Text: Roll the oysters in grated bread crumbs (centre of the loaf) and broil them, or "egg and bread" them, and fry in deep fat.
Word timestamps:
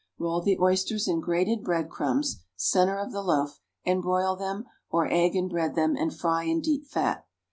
Roll 0.17 0.41
the 0.41 0.57
oysters 0.59 1.07
in 1.07 1.19
grated 1.19 1.63
bread 1.63 1.87
crumbs 1.91 2.43
(centre 2.55 2.97
of 2.97 3.11
the 3.11 3.21
loaf) 3.21 3.59
and 3.85 4.01
broil 4.01 4.35
them, 4.35 4.65
or 4.89 5.05
"egg 5.07 5.35
and 5.35 5.47
bread" 5.47 5.75
them, 5.75 5.95
and 5.95 6.11
fry 6.11 6.41
in 6.43 6.59
deep 6.59 6.87
fat. 6.87 7.27